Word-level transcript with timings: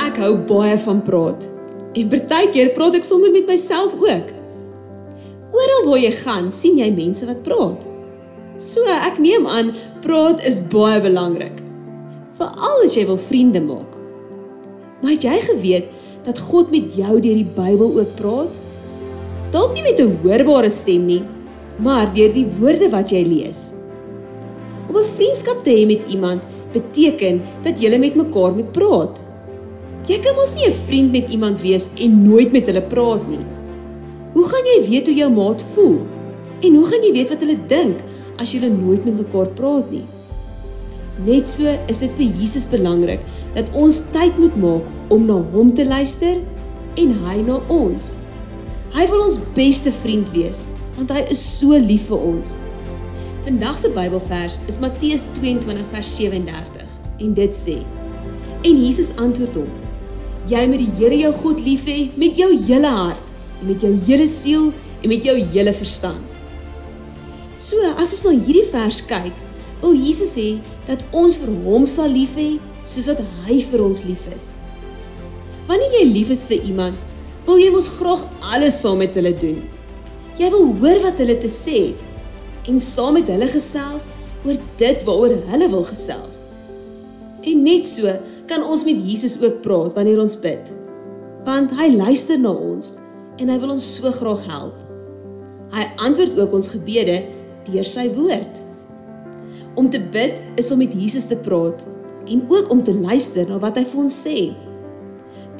Ek 0.00 0.16
hou 0.16 0.32
baie 0.48 0.78
van 0.80 1.02
praat. 1.04 1.42
En 1.92 2.08
partykeer 2.08 2.70
praat 2.72 2.94
ek 2.96 3.04
sommer 3.04 3.32
met 3.34 3.48
myself 3.50 3.92
ook. 4.00 4.30
Oral 5.52 5.82
waar 5.88 6.00
jy 6.00 6.12
gaan, 6.22 6.48
sien 6.54 6.78
jy 6.80 6.88
mense 6.94 7.26
wat 7.28 7.42
praat. 7.44 7.84
So 8.60 8.86
ek 8.88 9.18
neem 9.20 9.44
aan 9.44 9.74
praat 10.04 10.40
is 10.48 10.62
baie 10.72 11.02
belangrik. 11.04 11.60
Veral 12.38 12.86
as 12.86 12.96
jy 12.96 13.04
wil 13.10 13.20
vriende 13.20 13.60
maak. 13.60 13.98
Maar 15.02 15.16
het 15.18 15.28
jy 15.28 15.36
geweet 15.50 15.92
dat 16.24 16.40
God 16.48 16.72
met 16.72 16.96
jou 16.96 17.20
deur 17.20 17.36
die 17.42 17.52
Bybel 17.56 18.00
ook 18.00 18.16
praat? 18.16 18.60
Dalk 19.52 19.74
nie 19.74 19.84
met 19.84 20.00
'n 20.00 20.16
hoorbare 20.22 20.70
stem 20.70 21.06
nie, 21.06 21.22
maar 21.76 22.12
deur 22.14 22.32
die 22.32 22.48
woorde 22.58 22.88
wat 22.88 23.10
jy 23.10 23.24
lees. 23.24 23.74
Om 24.88 24.96
'n 24.96 25.12
vriendskap 25.16 25.64
te 25.64 25.70
hê 25.70 25.86
met 25.86 26.08
iemand 26.08 26.42
beteken 26.72 27.42
dat 27.62 27.80
jy 27.80 27.98
met 27.98 28.14
mekaar 28.14 28.54
moet 28.54 28.72
praat. 28.72 29.29
Jy 30.08 30.16
kan 30.24 30.34
mos 30.34 30.54
nie 30.56 30.66
'n 30.66 30.72
vriend 30.86 31.12
met 31.12 31.28
iemand 31.28 31.60
wees 31.60 31.88
en 31.94 32.22
nooit 32.22 32.52
met 32.52 32.66
hulle 32.66 32.82
praat 32.82 33.28
nie. 33.28 33.44
Hoe 34.32 34.44
gaan 34.44 34.64
jy 34.64 34.88
weet 34.88 35.06
hoe 35.06 35.14
jou 35.16 35.30
maat 35.30 35.62
voel? 35.74 35.98
En 36.60 36.74
hoe 36.74 36.86
gaan 36.86 37.02
jy 37.02 37.12
weet 37.12 37.28
wat 37.28 37.40
hulle 37.40 37.58
dink 37.66 37.98
as 38.36 38.52
julle 38.52 38.70
nooit 38.70 39.04
met 39.04 39.16
mekaar 39.16 39.48
praat 39.48 39.90
nie? 39.90 40.04
Net 41.24 41.48
so 41.48 41.68
is 41.86 41.98
dit 41.98 42.12
vir 42.12 42.26
Jesus 42.40 42.66
belangrik 42.66 43.20
dat 43.54 43.68
ons 43.76 44.02
tyd 44.12 44.38
moet 44.38 44.56
maak 44.56 44.86
om 45.08 45.26
na 45.26 45.36
hom 45.52 45.74
te 45.74 45.84
luister 45.84 46.38
en 46.96 47.10
hy 47.26 47.36
na 47.42 47.60
ons. 47.68 48.16
Hy 48.94 49.06
wil 49.10 49.26
ons 49.26 49.38
beste 49.54 49.92
vriend 49.92 50.30
wees 50.32 50.66
want 50.96 51.10
hy 51.10 51.20
is 51.32 51.58
so 51.58 51.76
lief 51.78 52.08
vir 52.08 52.18
ons. 52.18 52.58
Vandag 53.44 53.78
se 53.78 53.88
Bybelvers 53.88 54.58
is 54.68 54.80
Matteus 54.80 55.26
22 55.40 55.86
vers 55.92 56.16
37 56.16 56.98
en 57.20 57.34
dit 57.34 57.54
sê: 57.54 57.78
En 58.62 58.84
Jesus 58.84 59.14
antwoord 59.16 59.56
hom: 59.62 59.79
Jy 60.50 60.64
moet 60.66 60.80
die 60.82 60.94
Here 60.98 61.18
jou 61.20 61.30
God 61.44 61.60
lief 61.62 61.84
hê 61.86 62.08
met 62.18 62.38
jou 62.38 62.48
hele 62.50 62.90
hart 62.90 63.28
en 63.60 63.68
met 63.68 63.84
jou 63.84 63.92
hele 64.08 64.26
siel 64.26 64.70
en 64.98 65.12
met 65.12 65.22
jou 65.24 65.36
hele 65.52 65.74
verstand. 65.76 66.40
So, 67.60 67.78
as 68.00 68.14
ons 68.16 68.24
na 68.24 68.32
hierdie 68.34 68.64
vers 68.72 68.98
kyk, 69.06 69.36
wil 69.82 69.94
Jesus 69.94 70.34
sê 70.34 70.48
dat 70.88 71.04
ons 71.16 71.36
vir 71.38 71.52
hom 71.66 71.86
sal 71.86 72.10
lief 72.10 72.34
hê 72.40 72.54
soos 72.82 73.06
wat 73.12 73.22
hy 73.44 73.60
vir 73.68 73.84
ons 73.84 74.02
lief 74.08 74.26
is. 74.34 74.50
Wanneer 75.68 76.00
jy 76.00 76.04
lief 76.10 76.34
is 76.34 76.42
vir 76.48 76.66
iemand, 76.66 76.98
wil 77.46 77.60
jy 77.60 77.70
mos 77.70 77.86
graag 78.00 78.26
alles 78.50 78.80
saam 78.82 78.98
met 79.04 79.14
hulle 79.14 79.36
doen. 79.38 79.62
Jy 80.40 80.50
wil 80.50 80.70
hoor 80.82 81.04
wat 81.04 81.20
hulle 81.22 81.38
te 81.38 81.52
sê 81.52 81.92
het 81.92 82.68
en 82.68 82.82
saam 82.82 83.20
met 83.20 83.30
hulle 83.30 83.48
gesels 83.54 84.10
oor 84.42 84.58
dit 84.80 85.04
waaroor 85.06 85.36
hulle 85.52 85.68
wil 85.70 85.86
gesels. 85.86 86.42
En 87.40 87.62
net 87.64 87.86
so 87.88 88.12
kan 88.50 88.64
ons 88.64 88.84
met 88.84 88.98
Jesus 89.00 89.38
ook 89.40 89.60
praat 89.64 89.94
wanneer 89.96 90.20
ons 90.20 90.36
bid. 90.40 90.72
Want 91.46 91.72
hy 91.78 91.88
luister 91.94 92.38
na 92.40 92.52
ons 92.52 92.96
en 93.40 93.48
hy 93.48 93.58
wil 93.62 93.74
ons 93.76 93.86
so 93.96 94.12
graag 94.12 94.42
help. 94.50 94.82
Hy 95.72 95.86
antwoord 96.04 96.36
ook 96.38 96.56
ons 96.58 96.72
gebede 96.74 97.22
deur 97.70 97.86
sy 97.86 98.08
woord. 98.16 98.58
Om 99.78 99.88
te 99.92 100.00
bid 100.12 100.40
is 100.60 100.68
om 100.74 100.82
met 100.82 100.92
Jesus 100.96 101.30
te 101.30 101.38
praat 101.40 101.84
en 102.30 102.42
ook 102.50 102.70
om 102.70 102.82
te 102.84 102.94
luister 102.94 103.48
na 103.48 103.60
wat 103.62 103.78
hy 103.80 103.86
vir 103.88 104.02
ons 104.02 104.18
sê. 104.26 104.50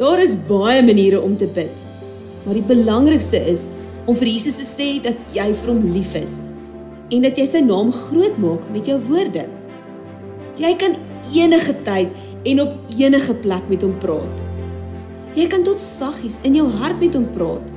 Daar 0.01 0.21
is 0.23 0.37
baie 0.49 0.83
maniere 0.85 1.21
om 1.23 1.37
te 1.37 1.49
bid. 1.49 1.73
Maar 2.45 2.57
die 2.59 2.67
belangrikste 2.67 3.41
is 3.53 3.67
om 4.09 4.17
vir 4.17 4.33
Jesus 4.35 4.61
te 4.61 4.69
sê 4.69 4.91
dat 5.05 5.17
jy 5.37 5.49
vir 5.63 5.73
hom 5.73 5.83
lief 5.95 6.15
is 6.19 6.41
en 7.11 7.25
dat 7.27 7.39
jy 7.39 7.47
sy 7.49 7.61
naam 7.65 7.91
groot 7.91 8.37
maak 8.39 8.69
met 8.71 8.87
jou 8.87 8.97
woorde. 9.09 9.43
Jy 10.59 10.73
kan 10.81 10.97
enige 11.31 11.75
tyd 11.87 12.15
en 12.43 12.61
op 12.65 12.73
enige 12.99 13.35
plek 13.35 13.69
met 13.71 13.85
hom 13.87 13.93
praat. 14.03 14.43
Jy 15.37 15.47
kan 15.53 15.63
tot 15.63 15.79
saggies 15.79 16.41
in 16.47 16.57
jou 16.59 16.67
hart 16.81 16.99
met 16.99 17.15
hom 17.15 17.29
praat, 17.31 17.69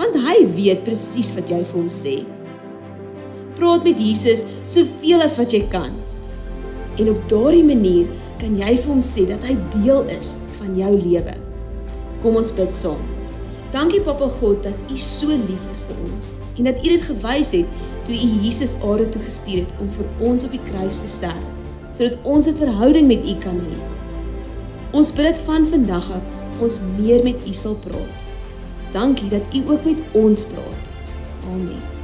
want 0.00 0.16
hy 0.24 0.40
weet 0.56 0.82
presies 0.88 1.30
wat 1.36 1.52
jy 1.52 1.60
vir 1.62 1.78
hom 1.78 1.90
sê. 1.92 2.16
Praat 3.60 3.86
met 3.86 4.00
Jesus 4.02 4.42
soveel 4.66 5.22
as 5.22 5.36
wat 5.38 5.54
jy 5.54 5.62
kan. 5.70 5.94
En 6.98 7.12
op 7.12 7.22
daardie 7.30 7.64
manier 7.66 8.10
kan 8.40 8.58
jy 8.58 8.72
vir 8.74 8.90
hom 8.90 9.04
sê 9.04 9.28
dat 9.28 9.46
hy 9.46 9.54
deel 9.76 10.02
is 10.10 10.34
van 10.58 10.74
jou 10.78 10.90
lewe. 10.98 11.36
Kom 12.24 12.40
ons 12.40 12.50
bid 12.56 12.74
saam. 12.74 13.06
Dankie 13.70 14.02
Papa 14.02 14.26
God 14.40 14.64
dat 14.66 14.90
U 14.90 14.98
so 14.98 15.30
lief 15.30 15.68
is 15.70 15.84
vir 15.86 16.02
ons 16.10 16.32
en 16.58 16.66
dat 16.66 16.82
U 16.82 16.90
dit 16.90 17.06
gewys 17.06 17.54
het 17.54 17.78
toe 18.04 18.18
U 18.18 18.34
Jesus 18.42 18.74
aarde 18.82 19.06
toe 19.14 19.22
gestuur 19.22 19.62
het 19.62 19.78
om 19.78 19.86
vir 19.94 20.10
ons 20.26 20.44
op 20.48 20.58
die 20.58 20.64
kruis 20.66 20.98
te 21.04 21.12
sterf 21.12 21.59
sodat 21.90 22.18
ons 22.22 22.46
'n 22.46 22.56
verhouding 22.56 23.06
met 23.06 23.24
U 23.24 23.34
kan 23.38 23.58
hê. 23.60 23.76
Ons 24.92 25.12
bid 25.12 25.24
dit 25.24 25.38
van 25.38 25.66
vandag 25.66 26.10
af 26.10 26.26
ons 26.60 26.78
meer 26.98 27.22
met 27.22 27.36
U 27.48 27.52
sal 27.52 27.74
praat. 27.74 28.16
Dankie 28.92 29.28
dat 29.28 29.54
U 29.54 29.70
ook 29.70 29.84
met 29.84 30.00
ons 30.12 30.44
praat. 30.44 30.84
Amen. 31.46 31.99